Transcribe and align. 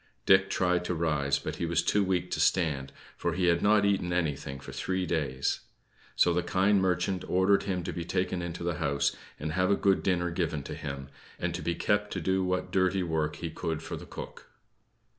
Dick 0.25 0.49
tried 0.49 0.83
to 0.85 0.95
rise, 0.95 1.37
but 1.37 1.59
was 1.59 1.83
too 1.83 2.03
weak 2.03 2.31
to 2.31 2.39
stand, 2.39 2.91
for 3.15 3.33
he 3.33 3.45
had 3.45 3.61
not 3.61 3.85
eaten 3.85 4.11
anything 4.11 4.59
for 4.59 4.71
three 4.71 5.05
days. 5.05 5.59
So 6.15 6.33
the 6.33 6.41
kind 6.41 6.81
merchant 6.81 7.23
ordered 7.27 7.61
him 7.69 7.83
to 7.83 7.93
be 7.93 8.03
taken 8.03 8.41
into 8.41 8.63
the 8.63 8.79
house, 8.79 9.15
and 9.39 9.51
have 9.51 9.69
a 9.69 9.75
good 9.75 10.01
dinner 10.01 10.31
given 10.31 10.63
to 10.63 10.73
him; 10.73 11.09
and 11.37 11.53
to 11.53 11.61
be 11.61 11.75
kept 11.75 12.11
to 12.13 12.19
do 12.19 12.43
what 12.43 12.71
dirty 12.71 13.03
work 13.03 13.35
he 13.35 13.51
could 13.51 13.83
for 13.83 13.95
the 13.95 14.07
cook. 14.07 14.47